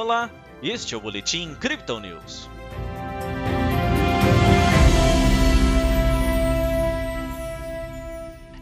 Olá, 0.00 0.30
este 0.62 0.94
é 0.94 0.96
o 0.96 1.00
Boletim 1.00 1.56
Crypto 1.56 1.98
News. 1.98 2.48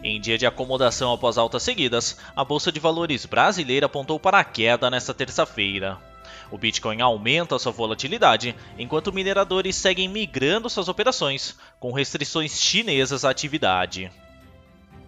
Em 0.03 0.19
dia 0.19 0.39
de 0.39 0.47
acomodação 0.47 1.13
após 1.13 1.37
altas 1.37 1.63
seguidas, 1.63 2.17
a 2.35 2.43
Bolsa 2.43 2.73
de 2.73 2.81
Valores 2.81 3.27
brasileira 3.27 3.85
apontou 3.85 4.19
para 4.19 4.39
a 4.39 4.45
queda 4.45 4.89
nesta 4.89 5.13
terça-feira. 5.13 5.99
O 6.51 6.57
Bitcoin 6.57 7.03
aumenta 7.03 7.59
sua 7.59 7.71
volatilidade, 7.71 8.57
enquanto 8.79 9.13
mineradores 9.13 9.77
seguem 9.77 10.09
migrando 10.09 10.71
suas 10.71 10.89
operações, 10.89 11.55
com 11.79 11.93
restrições 11.93 12.59
chinesas 12.59 13.27
à 13.27 13.31
atividade. 13.31 14.11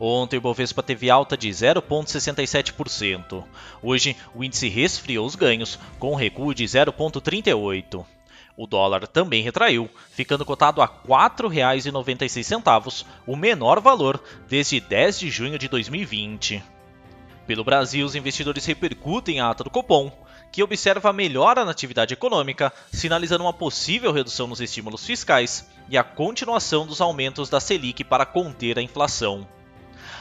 Ontem 0.01 0.37
o 0.37 0.41
Bovespa 0.41 0.83
teve 0.83 1.11
alta 1.11 1.37
de 1.37 1.49
0,67%. 1.49 3.45
Hoje 3.83 4.17
o 4.35 4.45
índice 4.45 4.69
resfriou 4.69 5.27
os 5.27 5.35
ganhos, 5.35 5.79
com 5.99 6.13
um 6.13 6.17
recuo 6.17 6.55
de 6.55 6.65
0,38%. 6.65 8.07
O 8.57 8.67
dólar 8.67 9.07
também 9.07 9.43
retraiu, 9.43 9.89
ficando 10.11 10.45
cotado 10.45 10.83
a 10.83 10.87
R$ 10.87 10.93
4,96, 11.07 13.05
o 13.27 13.37
menor 13.37 13.81
valor 13.81 14.23
desde 14.49 14.81
10 14.81 15.21
de 15.21 15.31
junho 15.31 15.59
de 15.59 15.69
2020. 15.69 16.63
Pelo 17.47 17.65
Brasil, 17.65 18.05
os 18.05 18.15
investidores 18.15 18.67
repercutem 18.67 19.41
a 19.41 19.51
ata 19.51 19.65
do 19.65 19.71
Copom, 19.71 20.13
que 20.53 20.63
observa 20.63 21.11
a 21.11 21.13
melhora 21.13 21.65
na 21.65 21.71
atividade 21.71 22.15
econômica, 22.15 22.73
sinalizando 22.93 23.45
uma 23.45 23.53
possível 23.53 24.13
redução 24.13 24.47
nos 24.47 24.61
estímulos 24.61 25.07
fiscais 25.07 25.69
e 25.89 25.97
a 25.97 26.03
continuação 26.03 26.87
dos 26.87 27.01
aumentos 27.01 27.49
da 27.49 27.61
Selic 27.61 28.05
para 28.05 28.27
conter 28.27 28.79
a 28.79 28.83
inflação. 28.83 29.47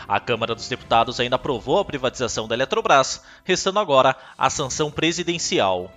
A 0.07 0.20
Câmara 0.20 0.55
dos 0.55 0.70
Deputados 0.70 1.20
ainda 1.20 1.35
aprovou 1.35 1.79
a 1.79 1.85
privatização 1.85 2.47
da 2.47 2.55
Eletrobras, 2.55 3.21
restando 3.43 3.79
agora 3.79 4.16
a 4.38 4.49
sanção 4.49 4.89
presidencial. 4.89 5.91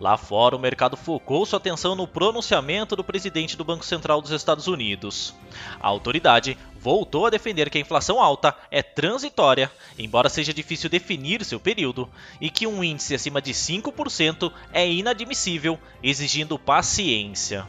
Lá 0.00 0.16
fora, 0.16 0.56
o 0.56 0.58
mercado 0.58 0.96
focou 0.96 1.44
sua 1.44 1.58
atenção 1.58 1.94
no 1.94 2.06
pronunciamento 2.06 2.96
do 2.96 3.04
presidente 3.04 3.56
do 3.56 3.64
Banco 3.64 3.84
Central 3.84 4.20
dos 4.20 4.30
Estados 4.30 4.66
Unidos. 4.66 5.34
A 5.80 5.88
autoridade 5.88 6.56
voltou 6.80 7.26
a 7.26 7.30
defender 7.30 7.68
que 7.68 7.78
a 7.78 7.80
inflação 7.80 8.20
alta 8.20 8.54
é 8.70 8.82
transitória, 8.82 9.70
embora 9.98 10.28
seja 10.28 10.52
difícil 10.52 10.88
definir 10.88 11.44
seu 11.44 11.60
período, 11.60 12.08
e 12.40 12.48
que 12.50 12.66
um 12.66 12.82
índice 12.82 13.14
acima 13.14 13.40
de 13.40 13.52
5% 13.52 14.52
é 14.72 14.88
inadmissível, 14.88 15.78
exigindo 16.02 16.58
paciência. 16.58 17.66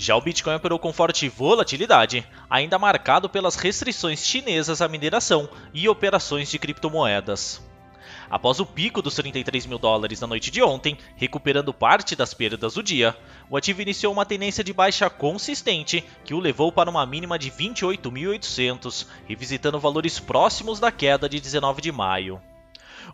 Já 0.00 0.14
o 0.14 0.20
Bitcoin 0.20 0.54
operou 0.54 0.78
com 0.78 0.92
forte 0.92 1.28
volatilidade, 1.28 2.24
ainda 2.48 2.78
marcado 2.78 3.28
pelas 3.28 3.56
restrições 3.56 4.24
chinesas 4.24 4.80
à 4.80 4.86
mineração 4.86 5.48
e 5.74 5.88
operações 5.88 6.48
de 6.48 6.56
criptomoedas. 6.56 7.60
Após 8.30 8.60
o 8.60 8.66
pico 8.66 9.02
dos 9.02 9.16
33 9.16 9.66
mil 9.66 9.76
dólares 9.76 10.20
na 10.20 10.28
noite 10.28 10.52
de 10.52 10.62
ontem, 10.62 10.96
recuperando 11.16 11.74
parte 11.74 12.14
das 12.14 12.32
perdas 12.32 12.74
do 12.74 12.82
dia, 12.82 13.16
o 13.50 13.56
ativo 13.56 13.82
iniciou 13.82 14.12
uma 14.12 14.24
tendência 14.24 14.62
de 14.62 14.72
baixa 14.72 15.10
consistente 15.10 16.04
que 16.24 16.32
o 16.32 16.38
levou 16.38 16.70
para 16.70 16.88
uma 16.88 17.04
mínima 17.04 17.36
de 17.36 17.50
28.800, 17.50 19.04
revisitando 19.26 19.80
valores 19.80 20.20
próximos 20.20 20.78
da 20.78 20.92
queda 20.92 21.28
de 21.28 21.40
19 21.40 21.82
de 21.82 21.90
maio. 21.90 22.40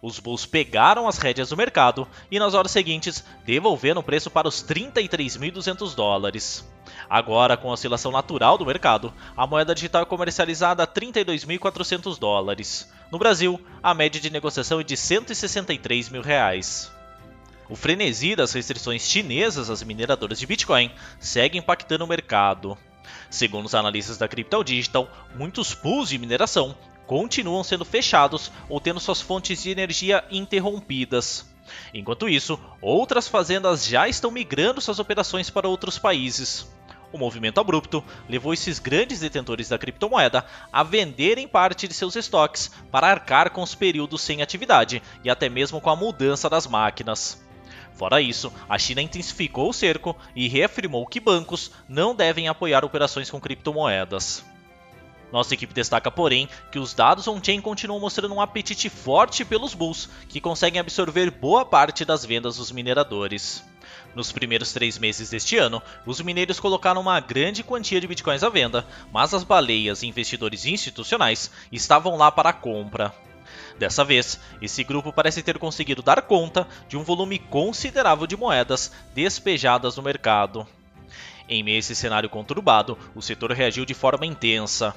Os 0.03 0.19
bulls 0.19 0.47
pegaram 0.47 1.09
as 1.09 1.19
rédeas 1.19 1.51
do 1.51 1.57
mercado 1.57 2.07
e 2.31 2.39
nas 2.39 2.55
horas 2.55 2.73
seguintes 2.73 3.25
devolveram 3.45 4.01
o 4.01 4.05
preço 4.05 4.31
para 4.31 4.49
os 4.49 4.63
33.200 4.63 5.95
dólares. 5.95 6.65
Agora, 7.09 7.57
com 7.57 7.71
a 7.71 7.75
oscilação 7.75 8.11
natural 8.11 8.59
do 8.59 8.67
mercado, 8.67 9.13
a 9.37 9.47
moeda 9.47 9.75
digital 9.75 10.03
é 10.03 10.07
comercializada 10.07 10.83
a 10.83 10.87
32.400 10.87 12.19
dólares. 12.19 12.91
No 13.11 13.19
Brasil, 13.19 13.61
a 13.83 13.95
média 13.95 14.21
de 14.21 14.31
negociação 14.31 14.81
é 14.81 14.85
de 14.85 14.97
163 14.97 16.09
mil 16.09 16.23
reais. 16.23 16.91
O 17.69 17.77
frenesi 17.77 18.37
das 18.37 18.53
restrições 18.53 19.09
chinesas 19.09 19.71
às 19.71 19.83
mineradoras 19.83 20.39
de 20.39 20.47
Bitcoin 20.47 20.91
segue 21.19 21.59
impactando 21.59 22.05
o 22.05 22.09
mercado. 22.09 22.77
Segundo 23.31 23.67
os 23.67 23.75
analistas 23.75 24.19
da 24.19 24.29
Crypto 24.29 24.63
Digital, 24.63 25.09
muitos 25.35 25.75
pools 25.75 26.09
de 26.09 26.19
mineração 26.19 26.77
continuam 27.07 27.63
sendo 27.65 27.85
fechados 27.85 28.51
ou 28.69 28.81
tendo 28.81 29.01
suas 29.01 29.21
fontes 29.21 29.63
de 29.63 29.71
energia 29.71 30.25
interrompidas. 30.31 31.47
Enquanto 31.93 32.29
isso, 32.29 32.59
outras 32.81 33.29
fazendas 33.29 33.85
já 33.87 34.09
estão 34.09 34.31
migrando 34.31 34.81
suas 34.81 34.99
operações 34.99 35.51
para 35.51 35.69
outros 35.69 35.99
países. 35.99 36.69
O 37.13 37.19
movimento 37.19 37.61
abrupto 37.61 38.03
levou 38.29 38.53
esses 38.53 38.81
grandes 38.81 39.21
detentores 39.21 39.69
da 39.69 39.79
criptomoeda 39.79 40.45
a 40.73 40.83
venderem 40.83 41.47
parte 41.47 41.87
de 41.87 41.95
seus 41.95 42.17
estoques 42.17 42.73
para 42.91 43.07
arcar 43.07 43.51
com 43.51 43.63
os 43.63 43.73
períodos 43.73 44.21
sem 44.21 44.43
atividade 44.43 45.01
e 45.23 45.31
até 45.31 45.49
mesmo 45.49 45.81
com 45.81 45.91
a 45.91 45.97
mudança 45.97 46.51
das 46.51 46.67
máquinas. 46.67 47.41
Fora 47.95 48.21
isso, 48.21 48.53
a 48.69 48.77
China 48.77 49.01
intensificou 49.01 49.71
o 49.71 49.73
cerco 49.73 50.17
e 50.35 50.49
reafirmou 50.49 51.07
que 51.07 51.21
bancos 51.21 51.71
não 51.89 52.17
devem 52.17 52.49
apoiar 52.49 52.85
operações 52.85 53.31
com 53.31 53.41
criptomoedas. 53.41 54.45
Nossa 55.33 55.55
equipe 55.55 55.75
destaca, 55.75 56.11
porém, 56.11 56.49
que 56.71 56.79
os 56.79 56.95
dados 56.95 57.27
on-chain 57.27 57.61
continuam 57.61 58.01
mostrando 58.01 58.35
um 58.35 58.41
apetite 58.41 58.89
forte 58.89 59.45
pelos 59.45 59.75
bulls, 59.75 60.09
que 60.29 60.41
conseguem 60.41 60.81
absorver 60.81 61.31
boa 61.31 61.65
parte 61.65 62.05
das 62.05 62.25
vendas 62.25 62.57
dos 62.57 62.71
mineradores. 62.71 63.65
Nos 64.15 64.31
primeiros 64.31 64.73
três 64.73 64.97
meses 64.97 65.31
deste 65.31 65.57
ano, 65.57 65.83
os 66.07 66.21
mineiros 66.21 66.61
colocaram 66.61 67.01
uma 67.01 67.19
grande 67.19 67.65
quantia 67.65 68.01
de 68.01 68.07
bitcoins 68.07 68.45
à 68.45 68.49
venda, 68.49 68.87
mas 69.13 69.35
as 69.35 69.43
baleias 69.43 70.03
e 70.03 70.07
investidores 70.07 70.65
institucionais 70.67 71.51
estavam 71.73 72.17
lá 72.17 72.31
para 72.31 72.51
a 72.51 72.53
compra. 72.53 73.13
Dessa 73.77 74.05
vez, 74.05 74.39
esse 74.63 74.85
grupo 74.85 75.13
parece 75.13 75.43
ter 75.43 75.59
conseguido 75.59 76.01
dar 76.01 76.23
conta 76.23 76.67
de 76.89 76.97
um 76.97 77.03
volume 77.03 77.41
considerável 77.41 78.27
de 78.27 78.37
moedas 78.37 78.93
despejadas 79.13 79.97
no 79.97 80.03
mercado. 80.03 80.67
Em 81.49 81.63
meio 81.63 81.77
a 81.77 81.79
esse 81.79 81.95
cenário 81.95 82.31
conturbado, 82.31 82.97
o 83.15 83.21
setor 83.21 83.53
reagiu 83.53 83.85
de 83.85 83.93
forma 83.93 84.25
intensa. 84.25 84.95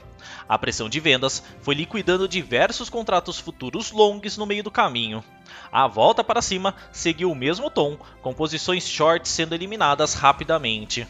A 0.47 0.57
pressão 0.57 0.87
de 0.87 0.99
vendas 0.99 1.43
foi 1.61 1.75
liquidando 1.75 2.27
diversos 2.27 2.89
contratos 2.89 3.37
futuros 3.37 3.91
longs 3.91 4.37
no 4.37 4.45
meio 4.45 4.63
do 4.63 4.71
caminho. 4.71 5.23
A 5.71 5.87
volta 5.87 6.23
para 6.23 6.41
cima 6.41 6.73
seguiu 6.91 7.29
o 7.31 7.35
mesmo 7.35 7.69
tom, 7.69 7.97
com 8.21 8.33
posições 8.33 8.87
shorts 8.87 9.29
sendo 9.29 9.53
eliminadas 9.53 10.13
rapidamente. 10.13 11.05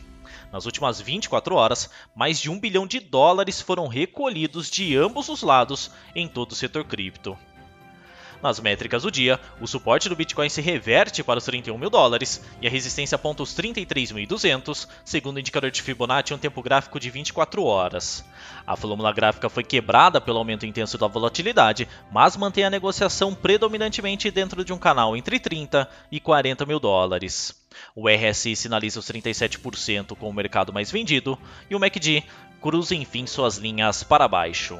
Nas 0.52 0.66
últimas 0.66 1.00
24 1.00 1.56
horas, 1.56 1.90
mais 2.16 2.40
de 2.40 2.50
um 2.50 2.60
bilhão 2.60 2.88
de 2.88 3.00
dólares 3.00 3.62
foram 3.62 3.88
recolhidos 3.88 4.72
de 4.72 4.96
ambos 4.96 5.30
os 5.30 5.44
lados 5.44 5.92
em 6.16 6.28
todo 6.28 6.54
o 6.54 6.56
setor 6.56 6.84
cripto. 6.84 7.38
Nas 8.42 8.60
métricas 8.60 9.02
do 9.02 9.12
dia, 9.12 9.40
o 9.60 9.68
suporte 9.68 10.08
do 10.08 10.16
Bitcoin 10.16 10.48
se 10.48 10.62
reverte 10.62 11.24
para 11.24 11.40
os 11.40 11.46
31 11.46 11.78
mil 11.78 11.90
dólares 11.90 12.44
e 12.62 12.68
a 12.68 12.70
resistência 12.70 13.16
aponta 13.16 13.42
os 13.42 13.56
33.200, 13.56 14.88
segundo 15.04 15.38
o 15.38 15.40
indicador 15.40 15.72
de 15.72 15.82
Fibonacci 15.82 16.34
em 16.34 16.36
um 16.36 16.40
tempo 16.40 16.62
gráfico 16.62 17.00
de 17.00 17.10
24 17.10 17.64
horas. 17.64 18.24
A 18.66 18.76
fórmula 18.76 19.12
gráfica 19.12 19.50
foi 19.50 19.64
quebrada 19.64 20.22
pelo 20.22 20.38
aumento 20.38 20.66
intenso 20.66 20.98
da 20.98 21.08
volatilidade, 21.08 21.88
mas 22.12 22.38
mantém 22.38 22.64
a 22.64 22.70
negociação 22.70 23.34
predominantemente 23.34 24.30
dentro 24.30 24.64
de 24.64 24.72
um 24.72 24.78
canal 24.78 25.18
entre 25.18 25.40
30 25.40 25.90
e 26.12 26.20
40 26.20 26.66
mil 26.66 26.80
dólares. 26.80 27.56
O 27.96 28.08
RSI 28.08 28.56
sinaliza 28.56 29.00
os 29.00 29.08
37% 29.08 30.16
com 30.16 30.30
o 30.30 30.34
mercado 30.34 30.72
mais 30.72 30.92
vendido 30.92 31.38
e 31.70 31.76
o 31.76 31.80
MACD 31.80 32.24
cruza 32.62 32.96
enfim 32.96 33.26
suas 33.26 33.58
linhas 33.58 34.04
para 34.04 34.28
baixo. 34.28 34.80